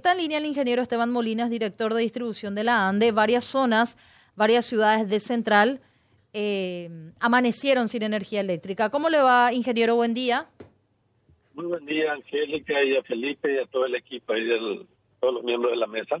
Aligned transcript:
Está 0.00 0.12
en 0.12 0.16
línea 0.16 0.38
el 0.38 0.46
ingeniero 0.46 0.80
Esteban 0.80 1.12
Molinas, 1.12 1.50
director 1.50 1.92
de 1.92 2.00
distribución 2.00 2.54
de 2.54 2.64
la 2.64 2.88
ANDE. 2.88 3.12
Varias 3.12 3.44
zonas, 3.44 3.98
varias 4.34 4.64
ciudades 4.64 5.06
de 5.10 5.20
Central 5.20 5.82
eh, 6.32 6.88
amanecieron 7.20 7.86
sin 7.90 8.02
energía 8.02 8.40
eléctrica. 8.40 8.88
¿Cómo 8.88 9.10
le 9.10 9.18
va, 9.18 9.52
ingeniero? 9.52 9.96
Buen 9.96 10.14
día. 10.14 10.46
Muy 11.52 11.66
buen 11.66 11.84
día, 11.84 12.14
Angélica, 12.14 12.82
y 12.82 12.96
a 12.96 13.02
Felipe 13.02 13.52
y 13.52 13.58
a 13.58 13.66
todo 13.66 13.84
el 13.84 13.94
equipo 13.94 14.34
y 14.34 14.46
de 14.46 14.86
todos 15.20 15.34
los 15.34 15.44
miembros 15.44 15.72
de 15.72 15.76
la 15.76 15.86
mesa. 15.86 16.16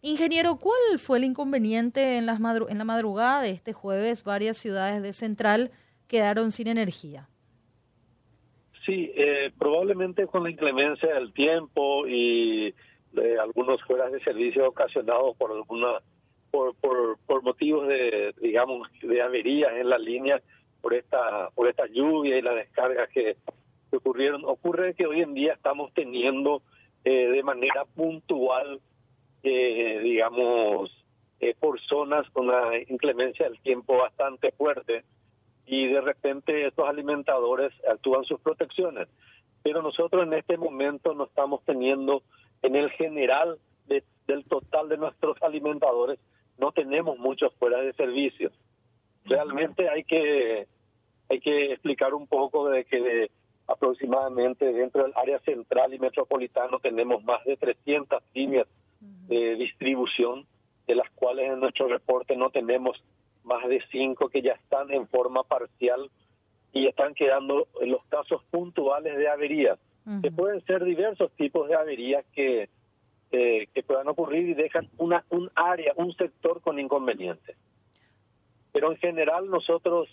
Ingeniero, 0.00 0.54
¿cuál 0.54 1.00
fue 1.00 1.18
el 1.18 1.24
inconveniente 1.24 2.18
en, 2.18 2.26
las 2.26 2.38
en 2.38 2.78
la 2.78 2.84
madrugada 2.84 3.42
de 3.42 3.50
este 3.50 3.72
jueves? 3.72 4.22
Varias 4.22 4.58
ciudades 4.58 5.02
de 5.02 5.12
Central 5.12 5.72
quedaron 6.06 6.52
sin 6.52 6.68
energía. 6.68 7.28
Sí, 8.86 9.10
eh, 9.16 9.50
probablemente 9.58 10.28
con 10.28 10.44
la 10.44 10.50
inclemencia 10.50 11.12
del 11.14 11.32
tiempo 11.32 12.06
y 12.06 12.72
de 13.14 13.38
algunos 13.38 13.82
fueras 13.82 14.12
de 14.12 14.20
servicio 14.20 14.68
ocasionados 14.68 15.36
por 15.36 15.52
alguna 15.52 15.98
por, 16.50 16.74
por, 16.76 17.18
por 17.26 17.42
motivos 17.42 17.88
de 17.88 18.34
digamos 18.40 18.88
de 19.02 19.22
averías 19.22 19.72
en 19.74 19.88
la 19.88 19.98
línea 19.98 20.40
por 20.80 20.94
esta 20.94 21.50
por 21.54 21.68
esta 21.68 21.86
lluvia 21.86 22.38
y 22.38 22.42
las 22.42 22.56
descargas 22.56 23.08
que, 23.10 23.36
ocurrieron. 23.92 24.44
Ocurre 24.44 24.94
que 24.94 25.06
hoy 25.06 25.20
en 25.20 25.34
día 25.34 25.52
estamos 25.52 25.92
teniendo 25.94 26.62
eh, 27.04 27.28
de 27.28 27.42
manera 27.44 27.84
puntual 27.84 28.80
eh, 29.44 30.00
digamos 30.02 30.90
eh, 31.38 31.54
por 31.60 31.80
zonas 31.80 32.28
con 32.30 32.48
la 32.48 32.76
inclemencia 32.88 33.48
del 33.48 33.60
tiempo 33.60 33.98
bastante 33.98 34.50
fuerte 34.52 35.04
y 35.66 35.86
de 35.88 36.00
repente 36.00 36.66
estos 36.66 36.88
alimentadores 36.88 37.72
actúan 37.88 38.24
sus 38.24 38.40
protecciones. 38.40 39.08
Pero 39.62 39.80
nosotros 39.82 40.24
en 40.24 40.34
este 40.34 40.56
momento 40.56 41.14
no 41.14 41.24
estamos 41.24 41.62
teniendo 41.64 42.22
en 42.64 42.76
el 42.76 42.90
general 42.92 43.58
del 44.26 44.44
total 44.46 44.88
de 44.88 44.96
nuestros 44.96 45.36
alimentadores 45.42 46.18
no 46.56 46.72
tenemos 46.72 47.18
muchos 47.18 47.54
fuera 47.56 47.78
de 47.82 47.92
servicio. 47.92 48.50
Realmente 49.26 49.88
hay 49.90 50.02
que 50.04 50.66
hay 51.28 51.40
que 51.40 51.72
explicar 51.72 52.14
un 52.14 52.26
poco 52.26 52.70
de 52.70 52.86
que 52.86 53.30
aproximadamente 53.66 54.72
dentro 54.72 55.02
del 55.02 55.12
área 55.14 55.38
central 55.40 55.92
y 55.92 55.98
metropolitano 55.98 56.78
tenemos 56.78 57.22
más 57.24 57.44
de 57.44 57.56
300 57.58 58.22
líneas 58.34 58.66
de 59.00 59.56
distribución, 59.56 60.46
de 60.86 60.94
las 60.94 61.10
cuales 61.10 61.50
en 61.50 61.60
nuestro 61.60 61.88
reporte 61.88 62.34
no 62.34 62.48
tenemos 62.48 63.02
más 63.42 63.66
de 63.68 63.82
cinco 63.90 64.30
que 64.30 64.40
ya 64.40 64.52
están 64.52 64.90
en 64.90 65.06
forma 65.08 65.42
parcial 65.44 66.10
y 66.72 66.86
están 66.86 67.14
quedando 67.14 67.68
en 67.82 67.90
los 67.90 68.04
casos 68.06 68.42
puntuales 68.50 69.18
de 69.18 69.28
averías 69.28 69.78
que 70.22 70.30
pueden 70.30 70.64
ser 70.66 70.84
diversos 70.84 71.32
tipos 71.32 71.68
de 71.68 71.74
averías 71.74 72.24
que, 72.32 72.68
que 73.30 73.82
puedan 73.86 74.08
ocurrir 74.08 74.48
y 74.48 74.54
dejan 74.54 74.88
una 74.98 75.24
un 75.30 75.50
área, 75.54 75.92
un 75.96 76.14
sector 76.14 76.60
con 76.60 76.78
inconvenientes. 76.78 77.56
Pero 78.72 78.90
en 78.90 78.98
general 78.98 79.48
nosotros 79.48 80.08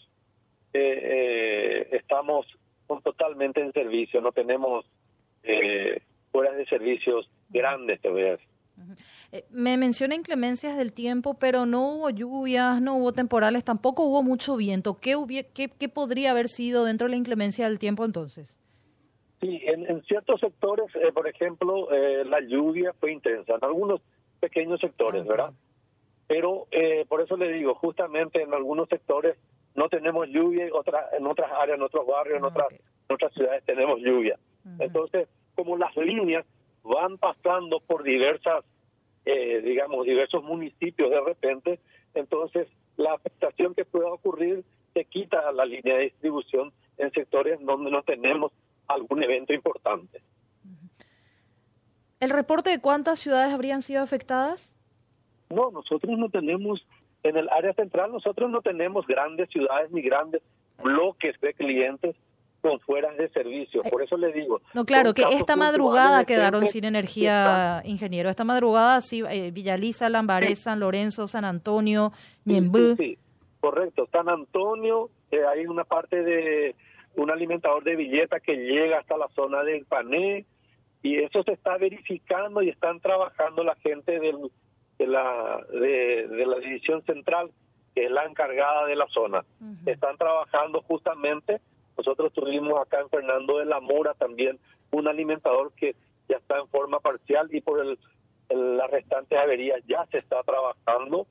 eh, 0.74 1.88
eh, 1.92 1.96
estamos 1.98 2.46
totalmente 3.04 3.62
en 3.62 3.72
servicio, 3.74 4.22
no 4.22 4.32
tenemos 4.32 4.86
eh, 5.44 6.02
fuera 6.32 6.52
de 6.54 6.66
servicios 6.66 7.30
grandes, 7.50 8.00
te 8.02 8.10
voy 8.10 8.24
a 8.24 8.32
decir. 8.32 8.48
Me 9.50 9.78
menciona 9.78 10.16
inclemencias 10.16 10.78
del 10.78 10.92
tiempo, 10.92 11.36
pero 11.36 11.66
no 11.66 11.88
hubo 11.88 12.10
lluvias, 12.10 12.82
no 12.82 12.96
hubo 12.96 13.14
temporales, 13.14 13.64
tampoco 13.64 14.04
hubo 14.04 14.24
mucho 14.24 14.58
viento. 14.58 15.00
¿Qué, 15.00 15.16
qué, 15.54 15.70
qué 15.70 15.90
podría 15.90 16.32
haber 16.32 16.48
sido 16.48 16.86
dentro 16.86 17.08
de 17.08 17.12
la 17.12 17.18
inclemencia 17.18 17.68
del 17.68 17.80
tiempo 17.80 18.06
entonces? 18.06 18.58
Sí, 19.42 19.60
en, 19.66 20.04
ciertos 20.04 20.40
sectores, 20.40 20.86
eh, 20.96 21.12
por 21.12 21.28
ejemplo, 21.28 21.92
eh, 21.92 22.24
la 22.26 22.42
lluvia 22.42 22.94
fue 23.00 23.12
intensa, 23.12 23.56
en 23.56 23.66
algunos 23.66 24.00
pequeños 24.40 24.80
sectores, 24.80 25.26
¿verdad? 25.26 25.52
Pero 26.28 26.68
eh, 26.70 27.06
por 27.10 27.22
eso 27.22 27.36
le 27.38 27.52
digo, 27.52 27.74
justamente 27.74 28.44
en 28.44 28.54
algunos 28.54 28.88
sectores 28.88 29.36
no 29.74 29.90
tenemos 29.90 30.28
lluvia, 30.30 30.68
y 30.68 30.72
otras, 30.72 31.12
en 31.14 31.26
otras 31.26 31.52
áreas, 31.54 31.78
en 31.78 31.84
otros 31.84 32.06
barrios, 32.06 32.38
en, 32.38 32.46
otras, 32.46 32.68
otras 33.10 33.34
ciudades 33.34 33.64
tenemos 33.66 34.00
lluvia. 34.00 34.38
Entonces, 34.78 35.28
como 35.56 35.76
las 35.76 35.96
líneas 35.98 36.46
van 36.84 37.18
pasando 37.18 37.80
por 37.80 38.04
diversas, 38.04 38.64
digamos, 39.26 40.06
diversos 40.06 40.44
municipios 40.44 41.10
de 41.10 41.22
repente, 41.22 41.80
entonces 42.14 42.68
la 42.98 43.14
afectación 43.14 43.74
que 43.74 43.86
pueda 43.86 44.12
ocurrir 44.12 44.64
se 44.94 45.06
quita 45.06 45.52
la 45.52 45.66
línea 45.66 45.96
de 45.96 46.04
distribución 46.04 46.72
en 46.98 47.12
sectores 47.12 47.60
donde 47.62 47.90
no 47.90 48.04
tenemos 48.04 48.52
algún 48.94 49.24
evento 49.24 49.54
importante. 49.54 50.22
¿El 52.20 52.30
reporte 52.30 52.70
de 52.70 52.80
cuántas 52.80 53.20
ciudades 53.20 53.54
habrían 53.54 53.82
sido 53.82 54.04
afectadas? 54.04 54.76
No, 55.50 55.72
nosotros 55.72 56.18
no 56.18 56.30
tenemos, 56.30 56.86
en 57.24 57.36
el 57.36 57.50
área 57.50 57.74
central 57.74 58.12
nosotros 58.12 58.50
no 58.50 58.62
tenemos 58.62 59.08
grandes 59.08 59.50
ciudades 59.50 59.92
ni 59.92 60.02
grandes 60.02 60.42
bloques 60.84 61.40
de 61.42 61.54
clientes 61.54 62.16
con 62.62 62.80
fueras 62.82 63.18
de 63.18 63.28
servicio. 63.30 63.82
Por 63.84 64.04
eso 64.04 64.18
le 64.18 64.32
digo. 64.32 64.62
No, 64.74 64.86
claro, 64.86 65.14
que 65.14 65.24
esta 65.32 65.56
madrugada 65.56 66.24
quedaron 66.26 66.68
sin 66.68 66.86
energía, 66.86 67.82
ingeniero. 67.86 68.30
Esta 68.30 68.44
madrugada 68.44 69.02
sí, 69.02 69.24
eh, 69.28 69.52
Villaliza, 69.52 70.10
Lambaré, 70.10 70.56
San 70.56 70.80
Lorenzo, 70.80 71.28
San 71.28 71.44
Antonio, 71.44 72.12
Ñembú. 72.46 72.96
Sí, 72.98 73.18
correcto. 73.60 74.08
San 74.12 74.30
Antonio, 74.30 75.10
eh, 75.32 75.42
hay 75.44 75.66
una 75.66 75.84
parte 75.84 76.22
de 76.22 76.76
un 77.16 77.32
alimentador 77.32 77.84
de 77.84 77.96
billeta 77.96 78.40
que 78.40 78.56
llega 78.56 79.00
hasta 79.00 79.18
la 79.18 79.28
zona 79.30 79.64
del 79.64 79.86
Pané 79.86 80.46
y 81.04 81.18
eso 81.18 81.44
se 81.44 81.54
está 81.54 81.78
verificando 81.78 82.62
y 82.62 82.70
están 82.70 83.00
trabajando 83.00 83.64
la 83.64 83.76
gente 83.76 84.20
del, 84.20 84.52
de 84.98 85.08
la 85.08 85.66
de, 85.72 86.46
la 86.46 86.60
división 86.60 87.04
central 87.04 87.52
que 87.94 88.06
es 88.06 88.12
la 88.12 88.24
encargada 88.24 88.86
de 88.86 88.96
la 88.96 89.08
zona. 89.08 89.44
Están 89.86 90.18
trabajando 90.18 90.82
justamente, 90.84 91.60
nosotros 91.98 92.32
tuvimos 92.32 92.80
acá 92.80 93.02
en 93.02 93.10
Fernando 93.10 93.58
de 93.58 93.66
la 93.66 93.82
Mora 93.82 94.14
también 94.14 94.60
un 94.92 95.08
alimentador 95.08 95.74
que 95.74 95.96
ya 96.30 96.38
está 96.38 96.58
en 96.60 96.68
forma 96.68 97.00
parcial 97.00 97.50
y 97.52 97.60
por 97.60 97.82
el, 97.82 98.00
las 98.50 98.90
restantes 98.90 99.38
averías 99.38 99.82
ya 99.88 100.06
se 100.08 100.18
está 100.18 100.42
trabajando. 100.44 101.28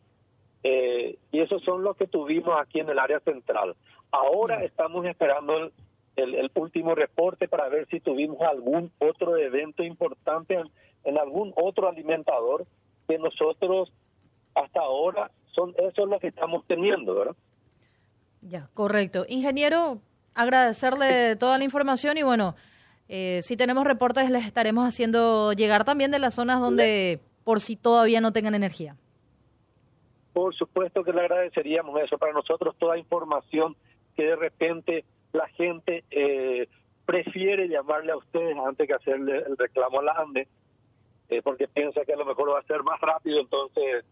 Eh, 0.62 1.16
y 1.32 1.40
esos 1.40 1.62
son 1.62 1.82
los 1.82 1.96
que 1.96 2.06
tuvimos 2.06 2.54
aquí 2.60 2.80
en 2.80 2.90
el 2.90 2.98
área 2.98 3.20
central. 3.20 3.74
Ahora 4.10 4.62
estamos 4.64 5.06
esperando 5.06 5.70
el, 6.16 6.50
último 6.54 6.94
reporte 6.94 7.48
para 7.48 7.68
ver 7.68 7.86
si 7.88 8.00
tuvimos 8.00 8.40
algún 8.42 8.92
otro 8.98 9.36
evento 9.36 9.82
importante 9.82 10.60
en, 11.04 11.18
algún 11.18 11.52
otro 11.56 11.88
alimentador 11.88 12.66
que 13.08 13.18
nosotros 13.18 13.90
hasta 14.54 14.80
ahora 14.80 15.30
son 15.54 15.70
eso 15.78 16.02
es 16.02 16.08
lo 16.08 16.20
que 16.20 16.28
estamos 16.28 16.64
teniendo, 16.66 17.14
¿verdad? 17.14 17.36
Ya, 18.42 18.68
correcto. 18.74 19.24
Ingeniero, 19.28 19.98
agradecerle 20.34 21.36
toda 21.36 21.58
la 21.58 21.64
información 21.64 22.18
y 22.18 22.22
bueno, 22.22 22.54
eh, 23.08 23.40
si 23.42 23.56
tenemos 23.56 23.84
reportes 23.84 24.30
les 24.30 24.46
estaremos 24.46 24.86
haciendo 24.86 25.52
llegar 25.52 25.84
también 25.84 26.10
de 26.10 26.18
las 26.18 26.34
zonas 26.34 26.60
donde 26.60 27.20
por 27.44 27.60
si 27.60 27.76
todavía 27.76 28.20
no 28.20 28.32
tengan 28.32 28.54
energía. 28.54 28.96
Por 30.32 30.54
supuesto 30.54 31.02
que 31.02 31.12
le 31.12 31.20
agradeceríamos 31.20 32.00
eso. 32.00 32.18
Para 32.18 32.32
nosotros 32.32 32.76
toda 32.78 32.98
información 32.98 33.76
que 34.16 34.24
de 34.24 34.36
repente 34.36 35.04
la 35.32 35.48
gente 35.48 36.04
eh, 36.10 36.68
prefiere 37.04 37.68
llamarle 37.68 38.12
a 38.12 38.16
ustedes 38.16 38.56
antes 38.56 38.86
que 38.86 38.94
hacerle 38.94 39.38
el 39.38 39.56
reclamo 39.56 40.00
a 40.00 40.04
la 40.04 40.12
ANDE, 40.12 40.48
eh, 41.28 41.42
porque 41.42 41.68
piensa 41.68 42.04
que 42.04 42.12
a 42.12 42.16
lo 42.16 42.24
mejor 42.24 42.52
va 42.52 42.60
a 42.60 42.62
ser 42.64 42.82
más 42.82 43.00
rápido, 43.00 43.40
entonces 43.40 44.04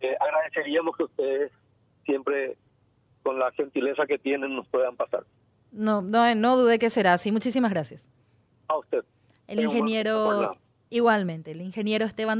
eh, 0.00 0.16
agradeceríamos 0.18 0.96
que 0.96 1.04
ustedes 1.04 1.52
siempre 2.04 2.56
con 3.22 3.38
la 3.38 3.50
gentileza 3.52 4.06
que 4.06 4.18
tienen 4.18 4.54
nos 4.54 4.66
puedan 4.68 4.96
pasar. 4.96 5.24
No, 5.72 6.02
no, 6.02 6.34
no 6.34 6.56
dude 6.56 6.78
que 6.78 6.90
será 6.90 7.14
así. 7.14 7.30
Muchísimas 7.30 7.70
gracias. 7.70 8.08
A 8.68 8.78
usted. 8.78 9.04
El 9.46 9.60
ingeniero, 9.60 10.56
igualmente, 10.90 11.50
el 11.50 11.60
ingeniero 11.60 12.04
Esteban 12.04 12.38